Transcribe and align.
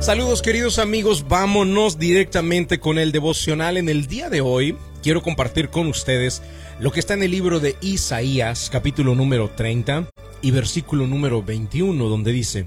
Saludos 0.00 0.42
queridos 0.42 0.78
amigos, 0.78 1.26
vámonos 1.28 1.98
directamente 1.98 2.78
con 2.78 2.98
el 2.98 3.10
devocional 3.10 3.76
en 3.76 3.88
el 3.88 4.06
día 4.06 4.30
de 4.30 4.40
hoy. 4.40 4.76
Quiero 5.02 5.22
compartir 5.22 5.70
con 5.70 5.88
ustedes 5.88 6.40
lo 6.78 6.92
que 6.92 7.00
está 7.00 7.14
en 7.14 7.24
el 7.24 7.32
libro 7.32 7.58
de 7.58 7.74
Isaías, 7.80 8.70
capítulo 8.70 9.16
número 9.16 9.50
30 9.50 10.08
y 10.40 10.52
versículo 10.52 11.08
número 11.08 11.42
21, 11.42 12.08
donde 12.08 12.30
dice, 12.30 12.66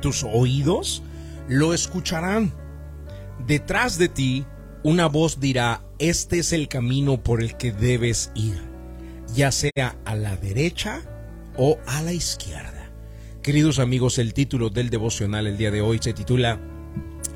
tus 0.00 0.24
oídos 0.24 1.02
lo 1.48 1.74
escucharán. 1.74 2.54
Detrás 3.46 3.98
de 3.98 4.08
ti 4.08 4.46
una 4.82 5.06
voz 5.06 5.40
dirá, 5.40 5.82
este 5.98 6.38
es 6.38 6.54
el 6.54 6.68
camino 6.68 7.22
por 7.22 7.42
el 7.42 7.58
que 7.58 7.72
debes 7.72 8.32
ir, 8.34 8.58
ya 9.34 9.52
sea 9.52 9.98
a 10.06 10.14
la 10.14 10.34
derecha 10.36 11.02
o 11.58 11.78
a 11.86 12.02
la 12.02 12.14
izquierda. 12.14 12.77
Queridos 13.48 13.78
amigos, 13.78 14.18
el 14.18 14.34
título 14.34 14.68
del 14.68 14.90
devocional 14.90 15.46
el 15.46 15.56
día 15.56 15.70
de 15.70 15.80
hoy 15.80 15.98
se 16.02 16.12
titula 16.12 16.60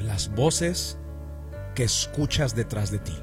Las 0.03 0.29
voces 0.35 0.99
que 1.75 1.85
escuchas 1.85 2.55
detrás 2.55 2.91
de 2.91 2.99
ti. 2.99 3.17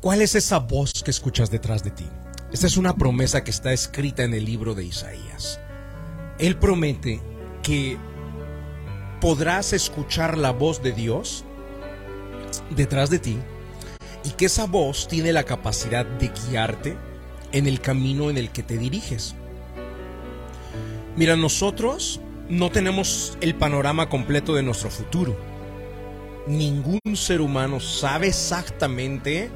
¿Cuál 0.00 0.22
es 0.22 0.34
esa 0.34 0.58
voz 0.58 1.02
que 1.02 1.10
escuchas 1.10 1.50
detrás 1.50 1.84
de 1.84 1.90
ti? 1.90 2.06
Esta 2.50 2.66
es 2.66 2.78
una 2.78 2.96
promesa 2.96 3.44
que 3.44 3.50
está 3.50 3.74
escrita 3.74 4.24
en 4.24 4.32
el 4.32 4.46
libro 4.46 4.74
de 4.74 4.84
Isaías. 4.84 5.60
Él 6.38 6.56
promete 6.56 7.20
que 7.62 7.98
podrás 9.20 9.74
escuchar 9.74 10.38
la 10.38 10.52
voz 10.52 10.82
de 10.82 10.92
Dios 10.92 11.44
detrás 12.74 13.10
de 13.10 13.18
ti 13.18 13.36
y 14.24 14.30
que 14.30 14.46
esa 14.46 14.64
voz 14.64 15.08
tiene 15.08 15.30
la 15.34 15.44
capacidad 15.44 16.06
de 16.06 16.28
guiarte 16.28 16.96
en 17.52 17.66
el 17.66 17.82
camino 17.82 18.30
en 18.30 18.38
el 18.38 18.50
que 18.50 18.62
te 18.62 18.78
diriges. 18.78 19.34
Mira, 21.20 21.36
nosotros 21.36 22.18
no 22.48 22.70
tenemos 22.70 23.36
el 23.42 23.54
panorama 23.54 24.08
completo 24.08 24.54
de 24.54 24.62
nuestro 24.62 24.88
futuro. 24.88 25.36
Ningún 26.46 26.98
ser 27.14 27.42
humano 27.42 27.78
sabe 27.78 28.28
exactamente 28.28 29.50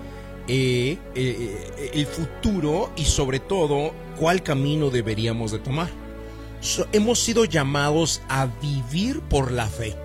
eh, 0.47 0.99
eh, 1.15 1.91
el 1.95 2.05
futuro 2.05 2.93
y 2.97 3.07
sobre 3.07 3.39
todo 3.39 3.95
cuál 4.21 4.43
camino 4.43 4.91
deberíamos 4.91 5.53
de 5.53 5.59
tomar. 5.59 5.89
hemos 6.93 7.19
sido 7.19 7.47
llamados 7.47 8.21
a 8.29 8.47
vivir 8.61 9.23
por 9.23 9.51
la 9.51 9.67
fe, 9.67 9.97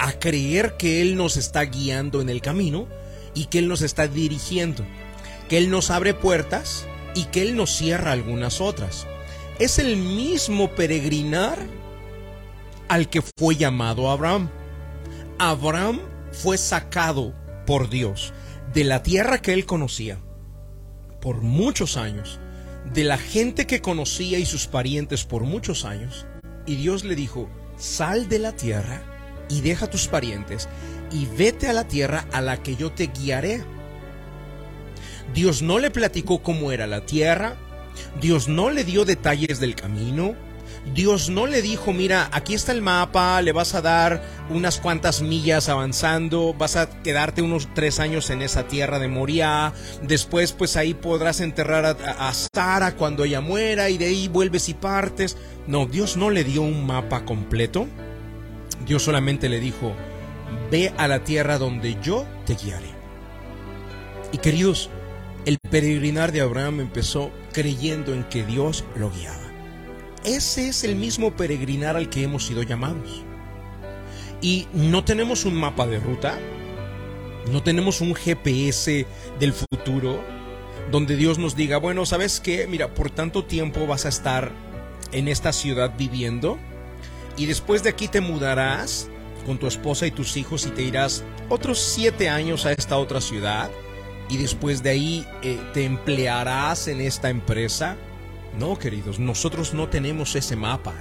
a 0.00 0.14
creer 0.18 0.76
que 0.76 1.00
Él 1.00 1.14
nos 1.14 1.36
está 1.36 1.62
guiando 1.62 2.20
en 2.20 2.28
el 2.28 2.40
camino 2.40 2.88
y 3.36 3.44
que 3.44 3.60
Él 3.60 3.68
nos 3.68 3.82
está 3.82 4.08
dirigiendo, 4.08 4.84
que 5.48 5.58
Él 5.58 5.70
nos 5.70 5.92
abre 5.92 6.12
puertas 6.12 6.86
y 7.14 7.26
que 7.26 7.42
Él 7.42 7.54
nos 7.54 7.70
cierra 7.70 8.10
algunas 8.10 8.60
otras 8.60 9.06
es 9.58 9.78
el 9.78 9.96
mismo 9.96 10.70
peregrinar 10.70 11.58
al 12.88 13.08
que 13.08 13.22
fue 13.22 13.56
llamado 13.56 14.10
Abraham. 14.10 14.50
Abraham 15.38 16.00
fue 16.32 16.58
sacado 16.58 17.34
por 17.66 17.88
Dios 17.88 18.32
de 18.72 18.84
la 18.84 19.02
tierra 19.02 19.40
que 19.40 19.52
él 19.52 19.66
conocía 19.66 20.18
por 21.20 21.40
muchos 21.40 21.96
años, 21.96 22.38
de 22.92 23.04
la 23.04 23.16
gente 23.16 23.66
que 23.66 23.80
conocía 23.80 24.38
y 24.38 24.44
sus 24.44 24.66
parientes 24.66 25.24
por 25.24 25.44
muchos 25.44 25.86
años, 25.86 26.26
y 26.66 26.76
Dios 26.76 27.04
le 27.04 27.14
dijo, 27.14 27.48
sal 27.78 28.28
de 28.28 28.38
la 28.38 28.52
tierra 28.52 29.02
y 29.48 29.62
deja 29.62 29.88
tus 29.88 30.06
parientes 30.06 30.68
y 31.10 31.26
vete 31.26 31.68
a 31.68 31.72
la 31.72 31.88
tierra 31.88 32.26
a 32.32 32.40
la 32.40 32.62
que 32.62 32.76
yo 32.76 32.92
te 32.92 33.06
guiaré. 33.06 33.64
Dios 35.32 35.62
no 35.62 35.78
le 35.78 35.90
platicó 35.90 36.42
cómo 36.42 36.72
era 36.72 36.86
la 36.86 37.06
tierra, 37.06 37.56
Dios 38.20 38.48
no 38.48 38.70
le 38.70 38.84
dio 38.84 39.04
detalles 39.04 39.60
del 39.60 39.74
camino. 39.74 40.34
Dios 40.92 41.30
no 41.30 41.46
le 41.46 41.62
dijo, 41.62 41.94
mira, 41.94 42.28
aquí 42.30 42.52
está 42.52 42.72
el 42.72 42.82
mapa, 42.82 43.40
le 43.40 43.52
vas 43.52 43.74
a 43.74 43.80
dar 43.80 44.22
unas 44.50 44.78
cuantas 44.80 45.22
millas 45.22 45.70
avanzando, 45.70 46.52
vas 46.52 46.76
a 46.76 46.90
quedarte 47.02 47.40
unos 47.40 47.68
tres 47.74 48.00
años 48.00 48.28
en 48.28 48.42
esa 48.42 48.68
tierra 48.68 48.98
de 48.98 49.08
Moria, 49.08 49.72
después 50.02 50.52
pues 50.52 50.76
ahí 50.76 50.92
podrás 50.92 51.40
enterrar 51.40 51.86
a, 51.86 52.28
a 52.28 52.34
Sara 52.34 52.96
cuando 52.96 53.24
ella 53.24 53.40
muera 53.40 53.88
y 53.88 53.96
de 53.96 54.06
ahí 54.06 54.28
vuelves 54.28 54.68
y 54.68 54.74
partes. 54.74 55.38
No, 55.66 55.86
Dios 55.86 56.18
no 56.18 56.30
le 56.30 56.44
dio 56.44 56.60
un 56.60 56.86
mapa 56.86 57.24
completo, 57.24 57.86
Dios 58.86 59.02
solamente 59.02 59.48
le 59.48 59.60
dijo, 59.60 59.94
ve 60.70 60.92
a 60.98 61.08
la 61.08 61.24
tierra 61.24 61.56
donde 61.56 61.96
yo 62.02 62.26
te 62.44 62.56
guiaré. 62.56 62.90
Y 64.32 64.38
queridos, 64.38 64.90
el 65.46 65.58
peregrinar 65.58 66.32
de 66.32 66.40
Abraham 66.40 66.80
empezó 66.80 67.30
creyendo 67.52 68.14
en 68.14 68.24
que 68.24 68.44
Dios 68.44 68.84
lo 68.96 69.10
guiaba. 69.10 69.50
Ese 70.24 70.68
es 70.68 70.84
el 70.84 70.96
mismo 70.96 71.32
peregrinar 71.36 71.96
al 71.96 72.08
que 72.08 72.22
hemos 72.22 72.46
sido 72.46 72.62
llamados. 72.62 73.22
Y 74.40 74.66
no 74.72 75.04
tenemos 75.04 75.44
un 75.44 75.54
mapa 75.54 75.86
de 75.86 76.00
ruta, 76.00 76.38
no 77.50 77.62
tenemos 77.62 78.00
un 78.00 78.14
GPS 78.14 79.06
del 79.38 79.52
futuro 79.52 80.22
donde 80.90 81.16
Dios 81.16 81.38
nos 81.38 81.56
diga, 81.56 81.78
bueno, 81.78 82.06
¿sabes 82.06 82.40
qué? 82.40 82.66
Mira, 82.66 82.94
por 82.94 83.10
tanto 83.10 83.44
tiempo 83.44 83.86
vas 83.86 84.06
a 84.06 84.10
estar 84.10 84.52
en 85.12 85.28
esta 85.28 85.52
ciudad 85.52 85.94
viviendo 85.96 86.58
y 87.36 87.46
después 87.46 87.82
de 87.82 87.90
aquí 87.90 88.08
te 88.08 88.20
mudarás 88.20 89.08
con 89.46 89.58
tu 89.58 89.66
esposa 89.66 90.06
y 90.06 90.10
tus 90.10 90.36
hijos 90.36 90.66
y 90.66 90.70
te 90.70 90.82
irás 90.82 91.22
otros 91.48 91.78
siete 91.78 92.28
años 92.28 92.64
a 92.64 92.72
esta 92.72 92.96
otra 92.96 93.20
ciudad 93.20 93.70
y 94.28 94.36
después 94.38 94.82
de 94.82 94.90
ahí 94.90 95.26
eh, 95.42 95.58
te 95.72 95.84
emplearás 95.84 96.88
en 96.88 97.00
esta 97.00 97.30
empresa. 97.30 97.96
No, 98.58 98.78
queridos, 98.78 99.18
nosotros 99.18 99.74
no 99.74 99.88
tenemos 99.88 100.34
ese 100.36 100.56
mapa 100.56 100.94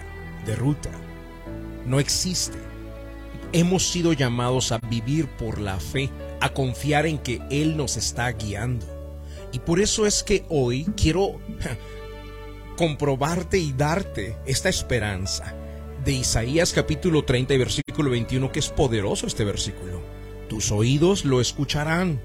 de 0.45 0.55
ruta. 0.55 0.91
No 1.85 1.99
existe. 1.99 2.57
Hemos 3.51 3.87
sido 3.87 4.13
llamados 4.13 4.71
a 4.71 4.79
vivir 4.79 5.27
por 5.27 5.59
la 5.59 5.79
fe, 5.79 6.09
a 6.41 6.49
confiar 6.49 7.05
en 7.05 7.19
que 7.19 7.41
Él 7.49 7.77
nos 7.77 7.97
está 7.97 8.31
guiando. 8.31 8.85
Y 9.51 9.59
por 9.59 9.79
eso 9.79 10.07
es 10.07 10.23
que 10.23 10.45
hoy 10.49 10.85
quiero 10.97 11.39
comprobarte 12.77 13.59
y 13.59 13.71
darte 13.71 14.35
esta 14.45 14.69
esperanza 14.69 15.55
de 16.03 16.11
Isaías 16.11 16.73
capítulo 16.73 17.23
30 17.23 17.53
y 17.53 17.57
versículo 17.57 18.09
21, 18.09 18.51
que 18.51 18.59
es 18.59 18.69
poderoso 18.69 19.27
este 19.27 19.45
versículo. 19.45 20.01
Tus 20.49 20.71
oídos 20.71 21.23
lo 21.23 21.39
escucharán 21.39 22.19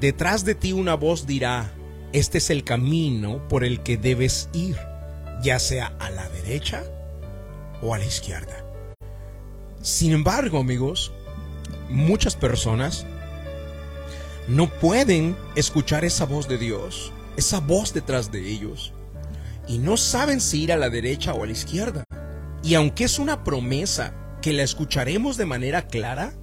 Detrás 0.00 0.44
de 0.44 0.54
ti 0.54 0.72
una 0.72 0.94
voz 0.94 1.26
dirá, 1.26 1.72
este 2.12 2.38
es 2.38 2.50
el 2.50 2.62
camino 2.62 3.48
por 3.48 3.64
el 3.64 3.82
que 3.82 3.96
debes 3.96 4.48
ir, 4.52 4.76
ya 5.42 5.58
sea 5.58 5.92
a 5.98 6.08
la 6.10 6.28
derecha 6.28 6.84
o 7.82 7.94
a 7.94 7.98
la 7.98 8.06
izquierda. 8.06 8.64
Sin 9.82 10.12
embargo, 10.12 10.58
amigos, 10.58 11.12
muchas 11.88 12.36
personas 12.36 13.06
no 14.46 14.70
pueden 14.70 15.36
escuchar 15.56 16.04
esa 16.04 16.26
voz 16.26 16.46
de 16.46 16.58
Dios, 16.58 17.12
esa 17.36 17.58
voz 17.58 17.92
detrás 17.92 18.30
de 18.30 18.48
ellos, 18.48 18.92
y 19.66 19.78
no 19.78 19.96
saben 19.96 20.40
si 20.40 20.62
ir 20.62 20.72
a 20.72 20.76
la 20.76 20.90
derecha 20.90 21.34
o 21.34 21.42
a 21.42 21.46
la 21.46 21.52
izquierda. 21.52 22.04
Y 22.62 22.74
aunque 22.74 23.02
es 23.02 23.18
una 23.18 23.42
promesa 23.42 24.14
que 24.42 24.52
la 24.52 24.62
escucharemos 24.62 25.36
de 25.36 25.46
manera 25.46 25.88
clara, 25.88 26.34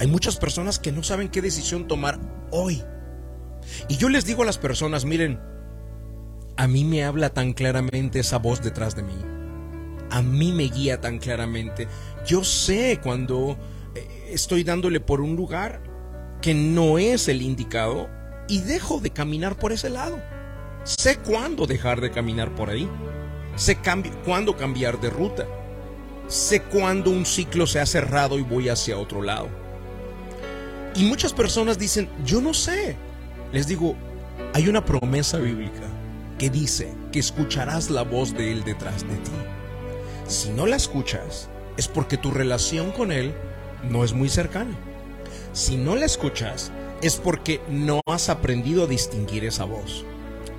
hay 0.00 0.08
muchas 0.08 0.36
personas 0.36 0.80
que 0.80 0.90
no 0.90 1.04
saben 1.04 1.28
qué 1.28 1.40
decisión 1.40 1.86
tomar 1.86 2.18
hoy. 2.54 2.82
Y 3.88 3.96
yo 3.96 4.08
les 4.08 4.24
digo 4.24 4.42
a 4.42 4.46
las 4.46 4.58
personas, 4.58 5.04
miren, 5.04 5.40
a 6.56 6.66
mí 6.68 6.84
me 6.84 7.04
habla 7.04 7.30
tan 7.30 7.52
claramente 7.52 8.20
esa 8.20 8.38
voz 8.38 8.62
detrás 8.62 8.94
de 8.94 9.02
mí. 9.02 9.16
A 10.10 10.22
mí 10.22 10.52
me 10.52 10.64
guía 10.64 11.00
tan 11.00 11.18
claramente. 11.18 11.88
Yo 12.26 12.44
sé 12.44 13.00
cuando 13.02 13.58
eh, 13.94 14.28
estoy 14.30 14.62
dándole 14.62 15.00
por 15.00 15.20
un 15.20 15.34
lugar 15.34 15.82
que 16.40 16.54
no 16.54 16.98
es 16.98 17.28
el 17.28 17.42
indicado 17.42 18.08
y 18.48 18.60
dejo 18.60 19.00
de 19.00 19.10
caminar 19.10 19.56
por 19.56 19.72
ese 19.72 19.90
lado. 19.90 20.22
Sé 20.84 21.18
cuándo 21.18 21.66
dejar 21.66 22.00
de 22.00 22.10
caminar 22.10 22.54
por 22.54 22.70
ahí. 22.70 22.88
Sé 23.56 23.78
cuándo 24.24 24.56
cambiar 24.56 25.00
de 25.00 25.10
ruta. 25.10 25.46
Sé 26.28 26.62
cuándo 26.62 27.10
un 27.10 27.26
ciclo 27.26 27.66
se 27.66 27.80
ha 27.80 27.86
cerrado 27.86 28.38
y 28.38 28.42
voy 28.42 28.68
hacia 28.68 28.98
otro 28.98 29.22
lado. 29.22 29.63
Y 30.94 31.04
muchas 31.04 31.32
personas 31.32 31.78
dicen, 31.78 32.08
yo 32.24 32.40
no 32.40 32.54
sé. 32.54 32.96
Les 33.52 33.66
digo, 33.66 33.96
hay 34.52 34.68
una 34.68 34.84
promesa 34.84 35.38
bíblica 35.38 35.82
que 36.38 36.50
dice 36.50 36.92
que 37.12 37.18
escucharás 37.18 37.90
la 37.90 38.02
voz 38.02 38.32
de 38.34 38.52
Él 38.52 38.64
detrás 38.64 39.02
de 39.02 39.16
ti. 39.16 39.32
Si 40.26 40.50
no 40.50 40.66
la 40.66 40.76
escuchas, 40.76 41.48
es 41.76 41.88
porque 41.88 42.16
tu 42.16 42.30
relación 42.30 42.92
con 42.92 43.10
Él 43.10 43.34
no 43.90 44.04
es 44.04 44.12
muy 44.12 44.28
cercana. 44.28 44.74
Si 45.52 45.76
no 45.76 45.96
la 45.96 46.06
escuchas, 46.06 46.72
es 47.02 47.16
porque 47.16 47.60
no 47.68 48.00
has 48.06 48.28
aprendido 48.28 48.84
a 48.84 48.86
distinguir 48.86 49.44
esa 49.44 49.64
voz. 49.64 50.04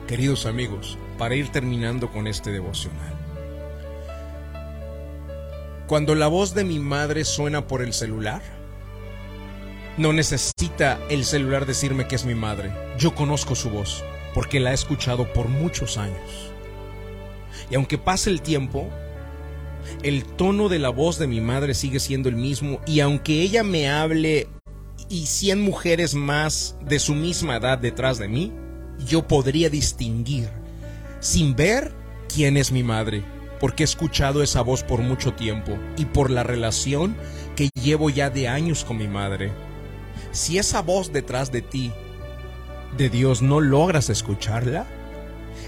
Queridos 0.07 0.45
amigos, 0.45 0.97
para 1.17 1.35
ir 1.35 1.49
terminando 1.49 2.11
con 2.11 2.27
este 2.27 2.51
devocional. 2.51 3.13
Cuando 5.87 6.15
la 6.15 6.27
voz 6.27 6.53
de 6.53 6.63
mi 6.63 6.79
madre 6.79 7.25
suena 7.25 7.67
por 7.67 7.81
el 7.81 7.93
celular, 7.93 8.41
no 9.97 10.13
necesita 10.13 10.99
el 11.09 11.25
celular 11.25 11.65
decirme 11.65 12.07
que 12.07 12.15
es 12.15 12.25
mi 12.25 12.35
madre. 12.35 12.73
Yo 12.97 13.15
conozco 13.15 13.55
su 13.55 13.69
voz, 13.69 14.03
porque 14.33 14.59
la 14.59 14.71
he 14.71 14.73
escuchado 14.73 15.31
por 15.33 15.47
muchos 15.47 15.97
años. 15.97 16.51
Y 17.69 17.75
aunque 17.75 17.97
pase 17.97 18.29
el 18.29 18.41
tiempo, 18.41 18.89
El 20.03 20.25
tono 20.25 20.69
de 20.69 20.79
la 20.79 20.89
voz 20.89 21.17
de 21.17 21.27
mi 21.27 21.41
madre 21.41 21.73
sigue 21.73 21.99
siendo 21.99 22.29
el 22.29 22.35
mismo 22.35 22.79
y 22.85 22.99
aunque 22.99 23.41
ella 23.41 23.63
me 23.63 23.89
hable 23.89 24.47
y 25.09 25.27
cien 25.27 25.61
mujeres 25.61 26.15
más 26.15 26.75
de 26.81 26.99
su 26.99 27.13
misma 27.13 27.57
edad 27.57 27.77
detrás 27.77 28.17
de 28.17 28.27
mí, 28.27 28.51
yo 29.05 29.27
podría 29.27 29.69
distinguir, 29.69 30.49
sin 31.19 31.55
ver, 31.55 31.93
quién 32.33 32.57
es 32.57 32.71
mi 32.71 32.81
madre, 32.81 33.23
porque 33.59 33.83
he 33.83 33.85
escuchado 33.85 34.41
esa 34.41 34.61
voz 34.61 34.83
por 34.83 35.01
mucho 35.01 35.33
tiempo 35.33 35.77
y 35.97 36.05
por 36.05 36.31
la 36.31 36.43
relación 36.43 37.15
que 37.55 37.69
llevo 37.73 38.09
ya 38.09 38.29
de 38.29 38.47
años 38.47 38.83
con 38.83 38.97
mi 38.97 39.07
madre. 39.07 39.51
Si 40.31 40.57
esa 40.57 40.81
voz 40.81 41.11
detrás 41.11 41.51
de 41.51 41.61
ti, 41.61 41.91
de 42.97 43.09
Dios, 43.09 43.41
no 43.41 43.59
logras 43.59 44.09
escucharla, 44.09 44.85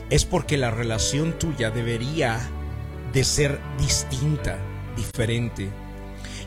es 0.10 0.26
porque 0.26 0.58
la 0.58 0.72
relación 0.72 1.38
tuya 1.38 1.70
debería 1.70 2.40
de 3.14 3.24
ser 3.24 3.60
distinta, 3.78 4.58
diferente. 4.96 5.70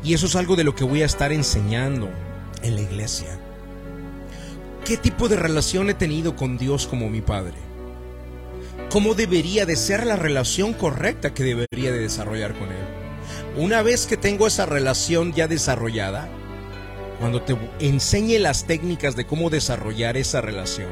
Y 0.02 0.14
eso 0.14 0.26
es 0.26 0.37
algo 0.37 0.56
de 0.56 0.64
lo 0.64 0.75
que 0.75 0.85
voy 0.85 1.02
a 1.02 1.06
estar 1.06 1.32
enseñando 1.32 2.08
en 2.62 2.75
la 2.75 2.81
iglesia. 2.82 3.38
¿Qué 4.85 4.97
tipo 4.97 5.29
de 5.29 5.37
relación 5.37 5.91
he 5.91 5.94
tenido 5.94 6.37
con 6.37 6.56
Dios 6.56 6.87
como 6.87 7.11
mi 7.11 7.20
Padre? 7.20 7.55
¿Cómo 8.91 9.14
debería 9.14 9.67
de 9.67 9.76
ser 9.76 10.06
la 10.06 10.17
relación 10.17 10.73
correcta 10.73 11.32
que 11.32 11.44
debería 11.44 11.93
de 11.93 12.00
desarrollar 12.00 12.58
con 12.58 12.70
Él? 12.70 12.85
Una 13.56 13.82
vez 13.82 14.06
que 14.06 14.17
tengo 14.17 14.47
esa 14.47 14.67
relación 14.67 15.32
ya 15.32 15.47
desarrollada, 15.47 16.29
cuando 17.20 17.43
te 17.43 17.56
enseñe 17.78 18.38
las 18.40 18.64
técnicas 18.64 19.14
de 19.14 19.26
cómo 19.26 19.50
desarrollar 19.50 20.17
esa 20.17 20.40
relación, 20.40 20.90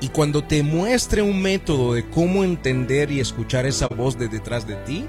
y 0.00 0.08
cuando 0.08 0.44
te 0.44 0.62
muestre 0.62 1.22
un 1.22 1.40
método 1.40 1.94
de 1.94 2.08
cómo 2.08 2.44
entender 2.44 3.10
y 3.10 3.20
escuchar 3.20 3.64
esa 3.64 3.86
voz 3.86 4.18
de 4.18 4.28
detrás 4.28 4.66
de 4.66 4.76
ti, 4.76 5.06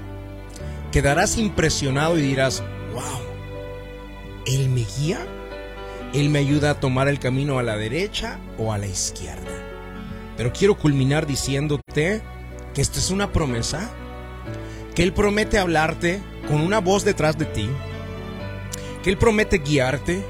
quedarás 0.90 1.36
impresionado 1.36 2.18
y 2.18 2.22
dirás, 2.22 2.62
wow, 2.94 3.32
¿Él 4.46 4.68
me 4.68 4.84
guía? 4.98 5.24
Él 6.12 6.28
me 6.28 6.40
ayuda 6.40 6.70
a 6.70 6.80
tomar 6.80 7.08
el 7.08 7.18
camino 7.18 7.58
a 7.58 7.62
la 7.62 7.76
derecha 7.76 8.38
o 8.58 8.72
a 8.72 8.78
la 8.78 8.86
izquierda. 8.86 9.50
Pero 10.36 10.52
quiero 10.52 10.76
culminar 10.76 11.26
diciéndote 11.26 12.22
que 12.74 12.82
esta 12.82 12.98
es 12.98 13.10
una 13.10 13.32
promesa, 13.32 13.90
que 14.94 15.04
Él 15.04 15.12
promete 15.12 15.58
hablarte 15.58 16.20
con 16.48 16.60
una 16.60 16.80
voz 16.80 17.04
detrás 17.04 17.38
de 17.38 17.44
ti, 17.46 17.68
que 19.02 19.10
Él 19.10 19.18
promete 19.18 19.58
guiarte, 19.58 20.24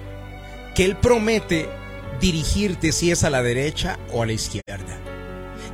que 0.75 0.85
Él 0.85 0.97
promete 0.97 1.69
dirigirte 2.21 2.93
si 2.93 3.11
es 3.11 3.25
a 3.25 3.31
la 3.31 3.43
derecha 3.43 3.99
o 4.13 4.23
a 4.23 4.27
la 4.27 4.33
izquierda. 4.33 4.99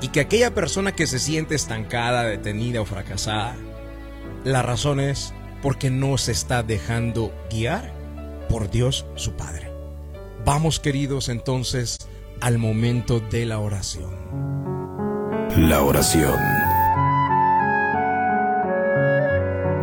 Y 0.01 0.09
que 0.09 0.21
aquella 0.21 0.55
persona 0.55 0.93
que 0.93 1.07
se 1.07 1.19
siente 1.19 1.55
estancada, 1.55 2.25
detenida 2.25 2.81
o 2.81 2.85
fracasada, 2.85 3.57
la 4.45 4.63
razón 4.63 5.01
es 5.01 5.35
porque 5.63 5.91
no 5.91 6.19
se 6.19 6.33
está 6.33 6.63
dejando 6.63 7.33
guiar 7.51 7.93
por 8.49 8.71
Dios 8.71 9.07
su 9.17 9.33
Padre. 9.33 9.71
Vamos 10.45 10.81
queridos 10.81 11.29
entonces 11.29 11.99
al 12.41 12.59
momento 12.59 13.21
de 13.21 13.45
la 13.45 13.59
oración. 13.59 14.17
La 15.57 15.83
oración 15.83 16.58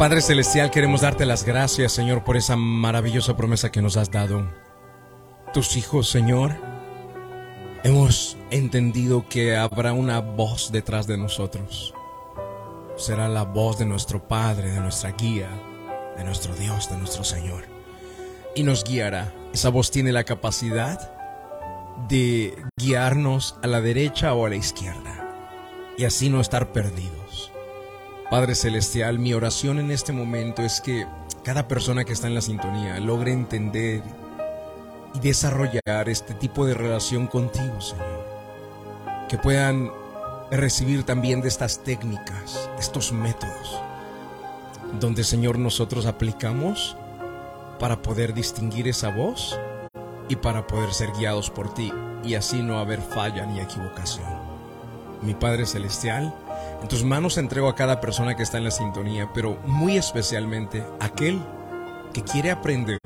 Padre 0.00 0.22
Celestial, 0.22 0.70
queremos 0.70 1.02
darte 1.02 1.26
las 1.26 1.44
gracias, 1.44 1.92
Señor, 1.92 2.24
por 2.24 2.38
esa 2.38 2.56
maravillosa 2.56 3.36
promesa 3.36 3.70
que 3.70 3.82
nos 3.82 3.98
has 3.98 4.10
dado. 4.10 4.50
Tus 5.52 5.76
hijos, 5.76 6.08
Señor, 6.08 6.56
hemos 7.84 8.38
entendido 8.50 9.28
que 9.28 9.58
habrá 9.58 9.92
una 9.92 10.20
voz 10.20 10.72
detrás 10.72 11.06
de 11.06 11.18
nosotros. 11.18 11.92
Será 12.96 13.28
la 13.28 13.42
voz 13.42 13.78
de 13.78 13.84
nuestro 13.84 14.26
Padre, 14.26 14.70
de 14.70 14.80
nuestra 14.80 15.10
guía, 15.10 15.50
de 16.16 16.24
nuestro 16.24 16.54
Dios, 16.54 16.88
de 16.88 16.96
nuestro 16.96 17.22
Señor. 17.22 17.64
Y 18.56 18.62
nos 18.62 18.84
guiará. 18.84 19.34
Esa 19.52 19.68
voz 19.68 19.90
tiene 19.90 20.12
la 20.12 20.24
capacidad 20.24 21.12
de 22.08 22.56
guiarnos 22.78 23.56
a 23.62 23.66
la 23.66 23.82
derecha 23.82 24.32
o 24.32 24.46
a 24.46 24.48
la 24.48 24.56
izquierda 24.56 25.28
y 25.98 26.06
así 26.06 26.30
no 26.30 26.40
estar 26.40 26.72
perdidos. 26.72 27.52
Padre 28.30 28.54
Celestial, 28.54 29.18
mi 29.18 29.34
oración 29.34 29.80
en 29.80 29.90
este 29.90 30.12
momento 30.12 30.62
es 30.62 30.80
que 30.80 31.04
cada 31.42 31.66
persona 31.66 32.04
que 32.04 32.12
está 32.12 32.28
en 32.28 32.36
la 32.36 32.40
sintonía 32.40 33.00
logre 33.00 33.32
entender 33.32 34.04
y 35.14 35.18
desarrollar 35.18 36.08
este 36.08 36.34
tipo 36.34 36.64
de 36.64 36.74
relación 36.74 37.26
contigo, 37.26 37.80
Señor. 37.80 38.24
Que 39.28 39.36
puedan 39.36 39.90
recibir 40.52 41.02
también 41.02 41.40
de 41.40 41.48
estas 41.48 41.82
técnicas, 41.82 42.70
estos 42.78 43.12
métodos, 43.12 43.80
donde, 45.00 45.24
Señor, 45.24 45.58
nosotros 45.58 46.06
aplicamos 46.06 46.96
para 47.80 48.00
poder 48.00 48.32
distinguir 48.32 48.86
esa 48.86 49.10
voz 49.10 49.58
y 50.28 50.36
para 50.36 50.68
poder 50.68 50.94
ser 50.94 51.10
guiados 51.18 51.50
por 51.50 51.74
ti 51.74 51.92
y 52.22 52.34
así 52.34 52.62
no 52.62 52.78
haber 52.78 53.00
falla 53.00 53.44
ni 53.44 53.58
equivocación. 53.58 54.28
Mi 55.20 55.34
Padre 55.34 55.66
Celestial, 55.66 56.32
en 56.82 56.88
tus 56.88 57.04
manos 57.04 57.36
entrego 57.38 57.68
a 57.68 57.74
cada 57.74 58.00
persona 58.00 58.36
que 58.36 58.42
está 58.42 58.58
en 58.58 58.64
la 58.64 58.70
sintonía, 58.70 59.30
pero 59.34 59.58
muy 59.64 59.96
especialmente 59.96 60.84
aquel 60.98 61.40
que 62.12 62.22
quiere 62.22 62.50
aprender 62.50 62.98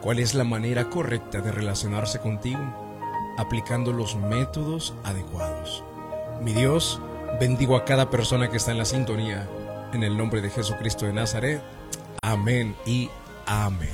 cuál 0.00 0.18
es 0.18 0.34
la 0.34 0.44
manera 0.44 0.90
correcta 0.90 1.40
de 1.40 1.52
relacionarse 1.52 2.18
contigo, 2.20 2.60
aplicando 3.38 3.92
los 3.92 4.16
métodos 4.16 4.94
adecuados. 5.04 5.82
Mi 6.42 6.52
Dios, 6.52 7.00
bendigo 7.40 7.76
a 7.76 7.84
cada 7.84 8.10
persona 8.10 8.50
que 8.50 8.56
está 8.58 8.72
en 8.72 8.78
la 8.78 8.84
sintonía, 8.84 9.48
en 9.92 10.02
el 10.02 10.16
nombre 10.16 10.40
de 10.40 10.50
Jesucristo 10.50 11.06
de 11.06 11.12
Nazaret. 11.12 11.62
Amén 12.20 12.76
y 12.84 13.08
amén. 13.46 13.90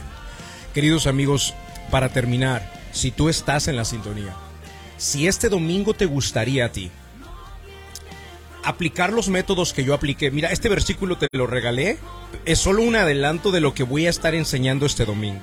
Queridos 0.75 1.07
amigos, 1.07 1.55
para 1.91 2.09
terminar, 2.09 2.71
si 2.93 3.11
tú 3.11 3.29
estás 3.29 3.69
en 3.69 3.77
la 3.77 3.85
sintonía, 3.85 4.35
si 4.97 5.29
este 5.29 5.49
domingo 5.49 5.95
te 5.95 6.07
gustaría 6.07 6.67
a 6.67 6.73
ti, 6.73 6.91
aplicar 8.69 9.13
los 9.13 9.29
métodos 9.29 9.73
que 9.73 9.85
yo 9.85 9.95
apliqué. 9.95 10.31
Mira, 10.31 10.51
este 10.51 10.69
versículo 10.69 11.17
te 11.17 11.29
lo 11.33 11.47
regalé. 11.47 11.99
Es 12.45 12.59
solo 12.59 12.83
un 12.83 12.97
adelanto 12.97 13.51
de 13.51 13.61
lo 13.61 13.75
que 13.75 13.83
voy 13.83 14.07
a 14.07 14.11
estar 14.11 14.35
enseñando 14.35 14.87
este 14.87 15.05
domingo. 15.05 15.41